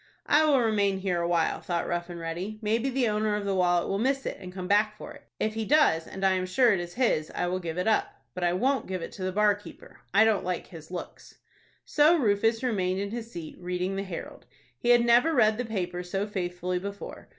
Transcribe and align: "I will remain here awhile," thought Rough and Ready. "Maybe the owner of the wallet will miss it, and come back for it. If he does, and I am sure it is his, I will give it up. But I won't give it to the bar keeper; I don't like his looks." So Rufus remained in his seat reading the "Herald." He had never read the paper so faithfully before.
"I 0.25 0.43
will 0.45 0.59
remain 0.61 0.97
here 0.97 1.21
awhile," 1.21 1.61
thought 1.61 1.87
Rough 1.87 2.09
and 2.09 2.19
Ready. 2.19 2.57
"Maybe 2.63 2.89
the 2.89 3.07
owner 3.07 3.35
of 3.35 3.45
the 3.45 3.53
wallet 3.53 3.87
will 3.87 3.99
miss 3.99 4.25
it, 4.25 4.37
and 4.39 4.51
come 4.51 4.67
back 4.67 4.97
for 4.97 5.13
it. 5.13 5.25
If 5.39 5.53
he 5.53 5.63
does, 5.63 6.07
and 6.07 6.25
I 6.25 6.31
am 6.31 6.47
sure 6.47 6.73
it 6.73 6.79
is 6.79 6.95
his, 6.95 7.29
I 7.35 7.45
will 7.45 7.59
give 7.59 7.77
it 7.77 7.87
up. 7.87 8.19
But 8.33 8.43
I 8.43 8.53
won't 8.53 8.87
give 8.87 9.03
it 9.03 9.11
to 9.11 9.23
the 9.23 9.31
bar 9.31 9.53
keeper; 9.53 9.99
I 10.11 10.25
don't 10.25 10.43
like 10.43 10.65
his 10.65 10.89
looks." 10.89 11.37
So 11.85 12.17
Rufus 12.17 12.63
remained 12.63 12.99
in 12.99 13.11
his 13.11 13.29
seat 13.31 13.57
reading 13.59 13.95
the 13.95 14.01
"Herald." 14.01 14.47
He 14.79 14.89
had 14.89 15.05
never 15.05 15.35
read 15.35 15.59
the 15.59 15.65
paper 15.65 16.01
so 16.01 16.25
faithfully 16.25 16.79
before. 16.79 17.27